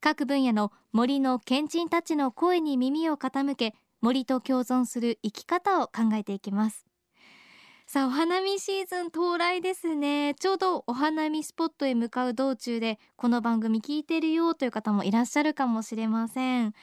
[0.00, 6.86] 各分野の森の賢人たちの声に耳を傾け森と共存する生き方を考えていきます。
[7.86, 10.34] さあお花見シーズン到来ですね。
[10.34, 16.74] ちょうどお花見スポットへ向かう道中でこの番組聞いてるよという方もいらっしゃるかもしれません。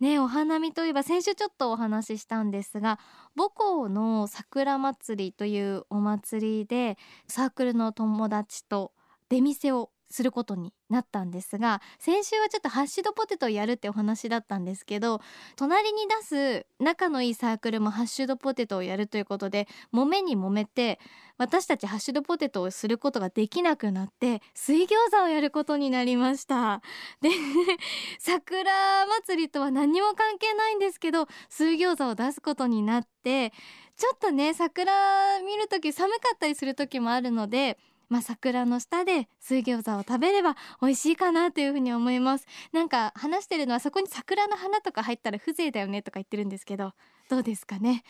[0.00, 2.98] ねお花見といえば先週ちょっとお話ししたんですが
[3.36, 6.96] 母校の桜祭りというお祭りで
[7.28, 8.92] サークルの友達と
[9.28, 15.20] 出店をすることになったんですが先週はちょっとハッシュドポテトをやるってお話だったんですけど
[15.56, 20.98] 隣に出す仲のいいサークルもハッシュドポテトをやるということで揉めに揉めて
[21.38, 26.82] 私たちハッシュドポテトをすることができなくなって水餃子をやることになりました。
[27.22, 27.30] で
[28.20, 33.54] 桜祭りとは何も関係ないんですけど水餃子を出すことになって
[33.96, 37.78] ちょっとね桜見るとき寒かったりする時もあるので
[38.10, 42.46] まあ、桜の下で水餃子を食べれば美味しいかなというふうに思います。
[42.72, 46.92] なんか話してるのはそこに桜の花とか入ったら風情だよねとか言ってるんですけど
[47.30, 48.02] どうですかね？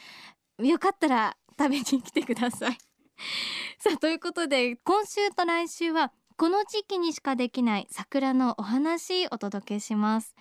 [0.59, 2.79] よかったら食べに来てください。
[3.79, 10.35] さあということで今週と来週はこの時期にしかできない桜のお話お届けします。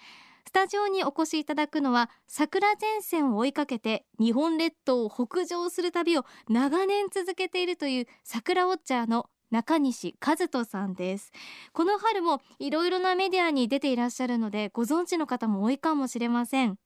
[0.48, 11.32] スタジオにお越しいただくのは桜前線を追いかけて日本列島を北上する旅を長年続けているという桜ウォッチャーの中西和人さんです。
[11.74, 16.78] この春もいろいろなメディアに出ていらっしゃるのでご存知の方も多いかもしれません。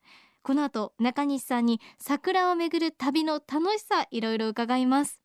[0.42, 5.22] この後中西さんに桜をめぐる旅の楽しさいろいろ伺います。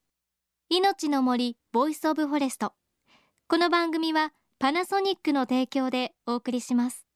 [0.69, 2.73] 命の森 Voice of Forest。
[3.49, 7.07] この番組はパナソニックの提供でお送りします。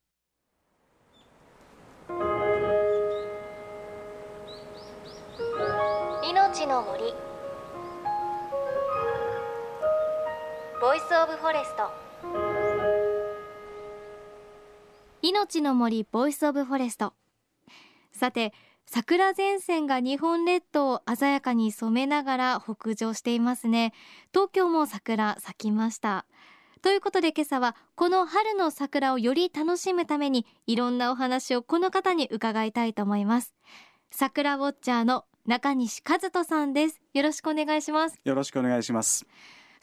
[6.25, 7.22] 命の森。
[10.83, 11.93] Voice of Forest。
[15.23, 17.13] 命の森 Voice of Forest。
[18.11, 18.53] さて
[18.85, 23.93] 桜前線が日本列島を鮮やかに染めながら北上していますね。
[24.33, 26.27] 東京も桜咲きました。
[26.83, 33.55] ということで今朝はこの春の桜をより楽しむためにいろんなお話をこの方に伺いたいと思います。
[34.11, 37.01] 桜ウォッチャーの中西和人さんです。
[37.15, 38.19] よろしくお願いします。
[38.25, 39.25] よろしくお願いします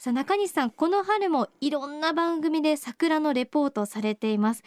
[0.00, 4.62] さあ中西さんこの春もいろんな番組で桜のレポートされています。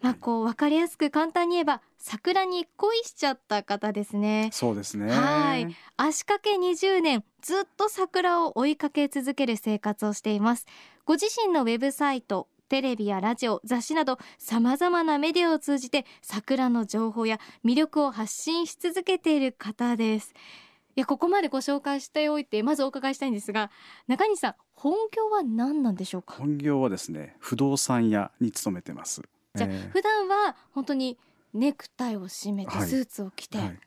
[0.00, 4.50] まあこう分かりやすく簡単に言えば桜に恋しちゃった方ですね。
[4.52, 5.10] そうですね。
[5.10, 5.66] はい。
[5.96, 10.66] 足掛け20年ずっと桜を追いかけ続ける生活をしています。
[11.04, 20.32] ご自身のウェブサイトテレビやラジオ雑誌などさまざまなメディアを通じて桜の情報や魅力を発信し続けている方です
[20.96, 23.70] いやここまでご紹介しておいてまずお伺いしたいんですが
[24.08, 26.34] 中西さん本業は何なんでしょうか？
[26.38, 29.22] 本業はですね不動産屋に勤めてます。
[29.54, 31.18] じゃあ、えー、普段は本当に
[31.54, 33.78] ネクタイを締めてスーツを着て、はいはい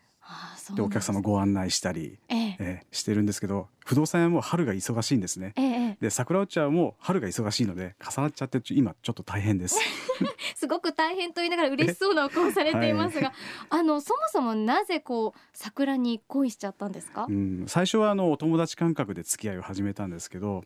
[0.76, 2.58] でお客様ご案内したり、ええ。
[2.60, 9.80] えー、してるんですけど不動産屋も春が忙しいんですね、ええ、で桜落ちはもう春が忙しいので重なっちゃって今ちょっと大変です。
[10.56, 13.36] すごく大変と言いながら嬉しそうなお顔されていますが、はい、
[13.70, 20.66] あのそもそもなぜこう桜に恋しちゃったんですか、うん、最初はあのお友達感覚で付き合いを始めたんですけど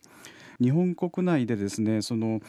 [0.60, 2.42] 日本国内でですねその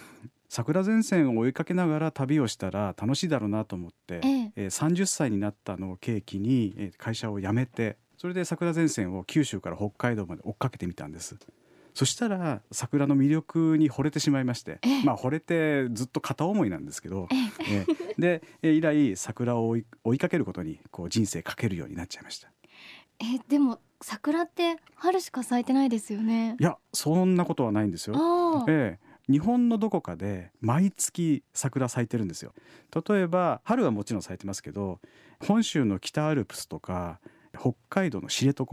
[0.55, 11.37] 桜前線を追いかけながら旅をしたら楽しいだろうなと思って、ええー、30歳になったのを契機に会社を辞めてそれで桜前線を九州から北海道まで追っかけてみたんです。
[11.93, 17.29] そしたら桜の魅力に惚れてしまいまして、ええ、まあ惚れてずっと片思いなんですけど、
[17.69, 17.85] え
[18.17, 22.49] えで以来桜を追いかけることにこう人生かけるようになっちゃいました。
[23.19, 26.57] えでも桜って春しか咲いてないですよね。
[26.61, 28.65] いやそんなことはないんですよ。
[28.69, 32.53] ええ日本のどこかで毎月桜咲いてるんですよ。
[33.09, 35.01] 例えば春はもちろん咲いてますけど
[35.41, 37.21] 本州の北アルプスとか
[37.59, 38.65] 北海道の知床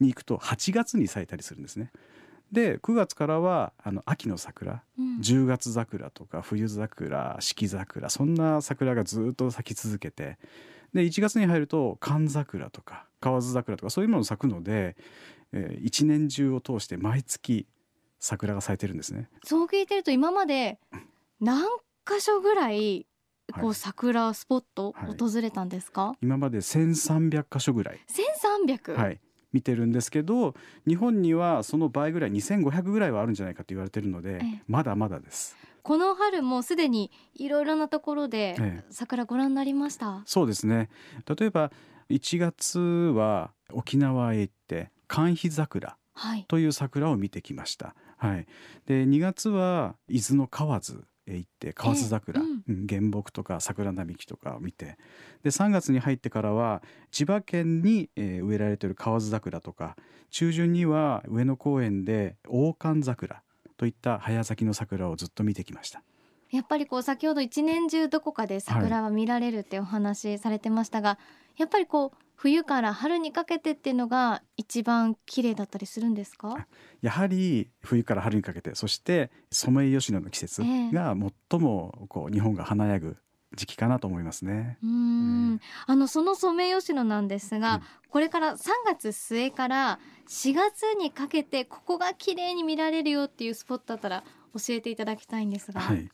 [0.00, 1.90] に行くと8月に咲いたりするんですね。
[2.52, 10.38] で9月からはあの秋の桜、うん、10月桜とか冬桜四季桜そんな桜がずっと咲き続けて
[10.94, 14.96] で1月に入ると寒桜とか河津桜とかそういうもの咲くので、
[15.52, 17.66] えー、一年中を通して毎月
[18.18, 19.28] 桜が咲いてるんですね。
[19.44, 20.78] そう聞いてると今まで
[21.40, 21.64] 何
[22.06, 23.06] 箇所ぐらい
[23.60, 28.00] こう桜スポット訪れたんですか、今まで1300箇所ぐらい。
[28.66, 29.20] 1300はい。
[29.50, 30.54] 見てるんですけど
[30.86, 34.62] 日本にはその倍ぐらい2500ぐらいはあるんじゃないかと言われてるので、ええ。
[34.66, 35.56] まだまだです。
[35.82, 38.84] この春もすでにいろいろなところでええ。
[38.90, 40.90] 桜ご覧になりました、そうですね。
[41.26, 41.72] 例えば
[42.10, 46.44] 1月は沖縄へ行って寒肥桜はい。
[46.46, 47.86] という桜を見てきました。
[47.86, 47.94] は
[48.36, 48.46] い、
[48.86, 52.80] で2月は伊豆の河津へ行って河津桜、ええうん。
[52.80, 54.96] うん原木とか桜並木とかを見て。
[55.42, 59.96] で3月に入ってからは千葉県に、えー植えられている河津桜とか
[60.30, 63.42] 中旬には上野公園で大寒桜
[63.76, 66.02] といった早咲きの桜をずっと見てきました。
[66.50, 71.18] やっぱりこう先ほど一年中どこかで桜は見られるってお話されてましたが、
[71.56, 76.68] やっぱりこう冬から春にかけてっていうのが一番綺麗だったりするんですか？
[77.02, 80.62] やはり冬から春にかけてそしてソメイヨシノの季節
[80.92, 81.16] が
[81.50, 83.16] 最もこう日本が華やぐ
[83.56, 84.78] 時期かなと思いますね。
[84.84, 85.60] うーん。
[85.86, 87.82] あのそのソメイヨシノなんですが、うん。
[88.08, 89.98] これから3月末から
[90.28, 94.22] 4月にかけてここが綺麗に見られるよっていうスポットだったら
[94.54, 96.08] 教えていただきたいんですが、はい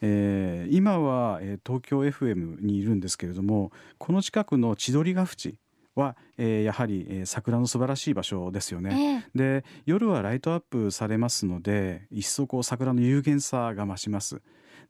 [0.00, 5.56] えー今は、えー東京 FM にいるんですけれどもこの近くの千鳥ヶ淵
[5.94, 9.24] は、えーやはり、えー桜の素晴らしい場所ですよね。
[9.34, 14.40] ええで夜はライトアップされますので一層こう桜の有限さが増します。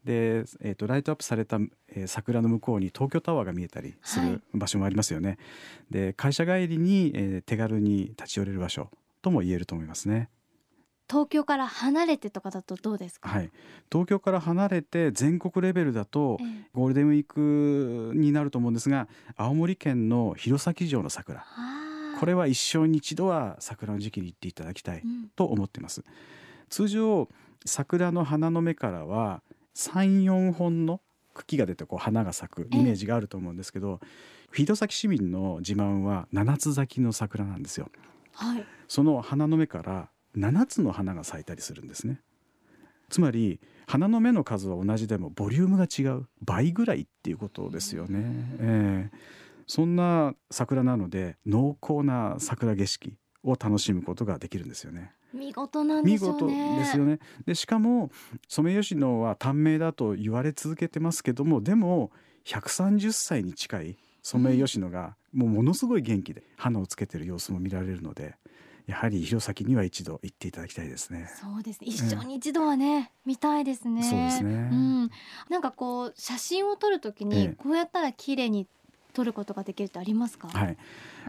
[0.04, 1.58] で、えー、とライトアップされた、
[1.88, 5.38] えー桜の向こうに東京タワーが見えたりすはいる場所もありますよね。
[5.90, 8.90] で会社帰りに、えー手軽に立ち寄れる場所
[9.22, 10.28] とも言えると思いますね。
[11.10, 13.50] 東京から離れてとかだとどうですか、はい、
[13.90, 16.70] 東京から離れて全国レベルだとええ。
[16.72, 21.44] ゴールデンウィークになると思うんですが青森県の弘前城の桜。
[22.20, 25.30] これは一生に一度は桜の時期に行っていただきたいうん。
[25.34, 26.04] と思っています。
[26.68, 27.28] 通常
[27.64, 29.42] 桜の花の芽からは
[29.74, 31.00] 34本の
[31.34, 34.00] 茎が出てこう花が咲くイメージがあると思うんですけど
[34.52, 37.88] 弘前市民の自慢は七つ咲きの桜なんですよ。
[38.32, 38.64] はい。
[38.86, 42.20] その花の芽から7つの花が咲いたりするんですね。
[43.08, 49.16] つまり花の芽の数は同じでもボリュームが違う倍ぐらいっていうことですよね、ええ。
[49.66, 55.12] そんな桜なので濃厚な桜景色を楽しむことができるんですよね。
[55.32, 56.38] 見事なんで見すよね。
[56.38, 57.18] 事ですよね。
[57.46, 58.10] でしかも
[58.48, 62.10] ソメイヨシノは短命だと言われ続けてますけどもでも
[62.44, 68.36] 130歳に近いソメイヨシノがもうものすごい元気で花をつけてる様子も見られるので
[68.90, 71.30] やはり弘前には一度行っていただきたいですね。
[71.40, 71.86] そうですね。
[71.86, 74.02] 一生に一度はね、見たいですね。
[74.02, 74.50] そうですね。
[74.50, 75.10] うん、
[75.48, 77.48] なんかこう写真を撮るときえにえ。
[77.56, 78.66] こうやったら綺麗に
[79.12, 80.76] 撮ることができるってありますか、はい、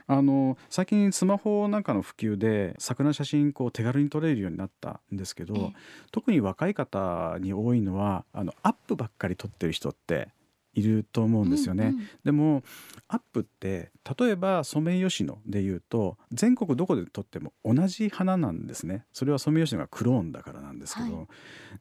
[0.05, 5.73] あの最近スマホなんかの普及で桜の写真こう手軽に撮れるようになったんですけど、ええ。
[6.11, 10.29] 特に若い方に多いのはあのアップばっかり撮ってる人って
[10.73, 11.87] いると思うんですよね。
[11.87, 12.07] うんうん。
[12.23, 12.63] でも
[13.07, 19.05] アップって例えばソメイヨシノでいうと全国どこで撮っても同じ花なんですね。
[19.11, 21.25] それはソメイヨシノがクローンだからなんですけど、は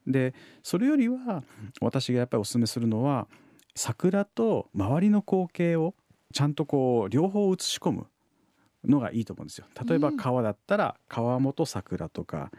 [0.05, 0.33] で
[0.63, 1.43] それよりは
[1.79, 3.27] 私がやっぱりお勧めするのは
[3.75, 5.95] 桜と周りの光景を
[6.33, 8.07] ちゃんとこう両方写し込む
[8.85, 9.67] のがいいと思うんですよ。
[9.87, 10.17] 例えばうん。
[10.17, 12.51] 川だったら川面桜とか、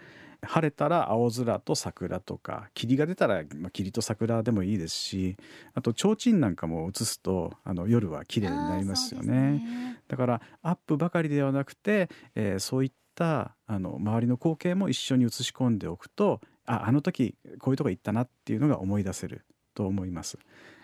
[0.44, 5.36] 晴れたら青空と桜とか霧が出たらまあ霧と桜でもいいですし
[5.74, 9.32] あと提灯なんかも映すとあの夜は綺麗になりますよね。
[9.32, 10.02] ね。
[10.08, 19.44] だからアップばかりではなくて、えーそういったあの周りの光景も一緒に映し込んでおくとああの時こういうとこ行ったなっていうのが思い出せる
[19.74, 20.38] と思います。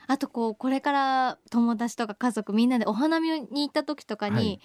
[0.07, 4.61] あとこうこれから友達とか家族みんなでお花見に行った時とかに、はい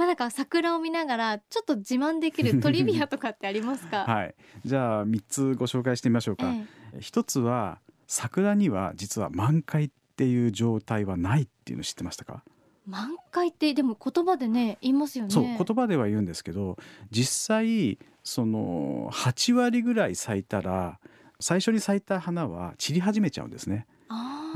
[0.00, 6.50] まあなんか桜を見ながらちょっと自慢できる トリビアとかってありますか、はい、じゃあ3つご紹介してみましょうか。
[6.94, 12.50] え一つは桜には実は満開っていう状態はないっていうの知ってましたか、え
[12.86, 15.30] 満開ってでも言葉でね言いますよね。
[15.30, 16.78] そう言葉では言うんですけど
[17.10, 20.98] 実際その8割ぐらい咲いたら
[21.40, 23.86] 最初に咲いた花は散り始めちゃうんですね。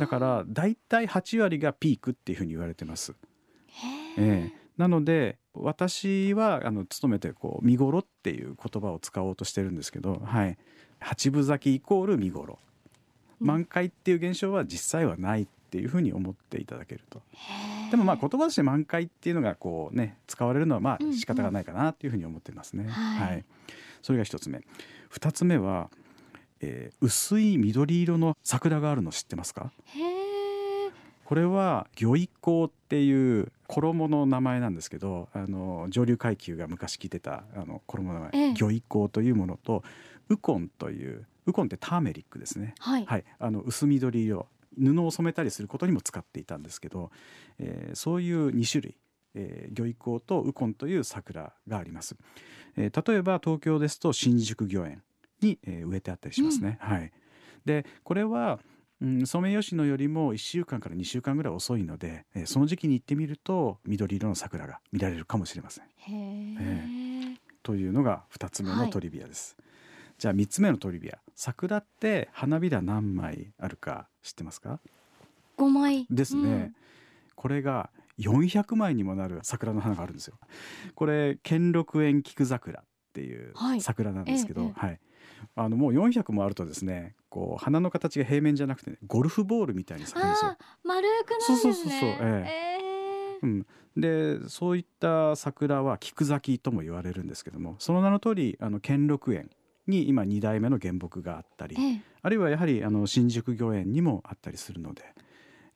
[0.01, 3.15] だからだいたい8割がピークっていうふうに言われてます、
[4.17, 10.59] ええなので私はあの勤めてこう見頃っていう言葉を使おうとしてるんですけど、はい、
[10.99, 12.59] 八分咲きイコール見頃。
[13.41, 13.47] うん。
[13.47, 17.23] 満開っていう現象は実際はないっていうふうに思っていただけると。
[17.91, 21.13] でもまあ言葉として満開っていうのがこうね使われるのはまうんうん。
[21.13, 22.89] あ仕方がないかなっていうふうに思ってますね。
[22.89, 23.45] はい。
[24.03, 24.61] それが一つ目。
[25.09, 25.91] 二つ目は、
[26.61, 29.71] えー薄い緑色の桜があるの知ってますか？
[29.87, 30.14] へえ
[31.25, 38.55] これは魚一香っていう衣の名前なんですけど、あの上流階級が昔着てたあの衣の名前、ええ。
[38.55, 39.83] 魚一香というものと
[40.29, 42.75] ウコンというウコンってターメリックですね。
[42.79, 44.47] はい、はい、あの薄緑色。
[44.77, 47.11] 布を染めたりすることにも使っていたんですけど、
[47.59, 48.97] えー、そういう2種類、
[49.35, 52.17] えー、魚意香とウコンという桜があります、
[52.77, 55.03] えー、例えば東京ですと新宿御苑
[55.41, 57.13] に、えー、植えてあったりしますね、うん、はい。
[57.65, 58.59] でこれは
[59.01, 65.85] うん、ソメイヨシノよりも1週間から2週間ぐらい遅いので、えー、その時期に行ってみると緑色の桜が見られるかもしれません。
[65.85, 69.57] へえー、というのが2つ目のトリビアです。
[69.59, 71.19] はい、じゃあ3つ目のトリビア。
[71.35, 74.81] 桜って花びら何枚あるか知ってますか
[75.59, 76.07] ？5枚。
[76.11, 76.75] ですね、うん、
[77.35, 80.39] これが400枚にもなる桜の花があるんですよ。
[80.95, 84.81] これ兼六園菊桜っていう桜なんですけど、はい、ええ。
[84.81, 85.01] はい
[85.57, 90.57] あのもう400もあるとですねこう花の形が平面じゃなくて、ね、ゴルフボールみたいに咲くんですよ。
[90.85, 91.57] 丸くなるんですね。
[91.57, 92.09] そうそうそうそう。
[92.21, 92.79] え
[93.43, 93.67] えー、うん。
[93.97, 99.51] でそういった桜は菊咲きとも言われるんですけどもその名の通りあの兼六園
[99.87, 105.03] に今2代目の原木があったり、えー、あるいはやはりあの新宿御苑にもあったりするので。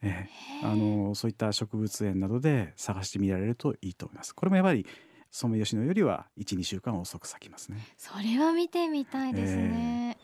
[0.01, 4.33] えー、あのそういった植物園などで探してみられるといいと思います。
[4.33, 4.87] これもやはり
[5.31, 7.79] ソメイヨシノよりは12週間遅く咲きますね。
[7.97, 10.17] それは見てみたいですね、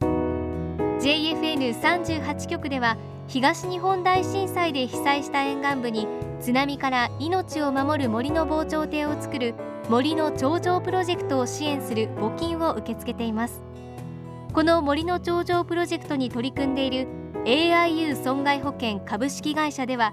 [0.00, 2.96] えー、JFN38 局では
[3.28, 6.08] 東日本大震災で被災した沿岸部に
[6.40, 9.54] 津波から命を守る森の防潮堤を作る
[9.88, 13.62] 森の頂上プロジェクトを支援する募金を受け付けています。
[14.52, 17.06] この森の頂上プロジェクトに取り組んでいる
[17.44, 20.12] AIU 損害保険株式会社では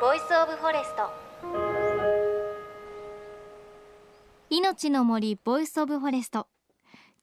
[0.00, 1.10] Voice of Forest。
[4.48, 6.46] 命の森 Voice of Forest。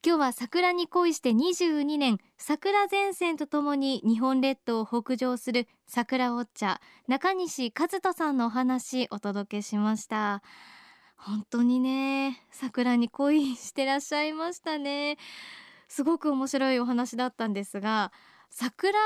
[0.05, 10.43] 今日は桜に恋して22年桜前線とともに日本列島を北上する桜ウォッチャー中西和人さんのお話お届けしました。
[11.15, 15.17] 本当にね桜に恋してらっしゃいましたね。
[15.87, 18.11] すごく面白いお話だったんですが
[18.51, 18.99] 桜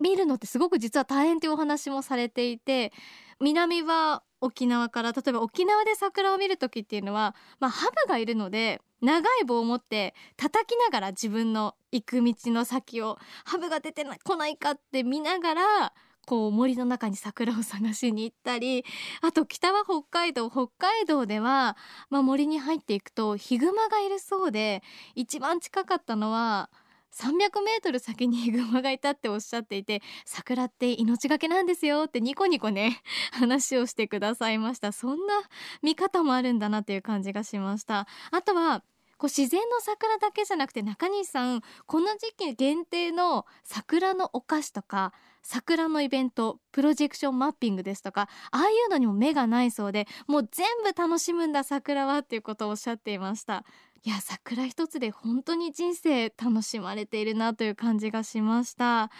[0.00, 2.92] 見るのってすごく実は大変というお話もされていて
[3.40, 15.92] 南は沖縄から例えば沖縄で桜を見る時っていうのは、まあ、ハブがいるので長い棒を持って叩きながら自分の行く道の先をハブが出てこないかって見ながら
[16.26, 18.84] こう森の中に桜を探しに行ったり
[19.22, 20.50] あと北は北海道。
[20.50, 21.76] 北海道では、
[22.10, 24.82] まあ、森に入っていくとヒグマがいるそうで
[25.14, 26.68] 一番近かったのは
[27.16, 34.92] 300メートル先にヒ グマがいたっておっしゃっていて桜って命がけなんですよってニコニコね 話をしてくださいました。
[34.92, 35.34] そんな
[35.82, 38.06] 見方もあるんだなという感じがしました。
[38.30, 38.82] あとは
[39.18, 53.64] こう自然の桜だけじゃなくて中西さんこの時期限定の桜のお菓子とか桜のイベントプロジェクションマッピングですとかああいうのにも目がないそうでもう全部楽しむんだ桜はっていうことをおっしゃっていました。
[54.02, 59.10] いや桜一つで本当に人生楽しまれているなという感じがしました。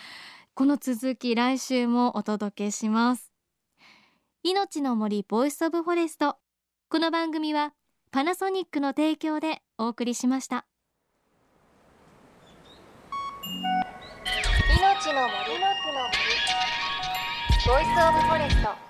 [0.55, 3.33] この続き来週もお届けします。
[4.43, 6.37] 命の森 Voice of Forest。
[6.89, 7.75] この番組は
[8.13, 10.67] パナソニックの提供でお送りしました。
[14.79, 16.17] 命の森の森。
[17.67, 18.86] Voice of Forest。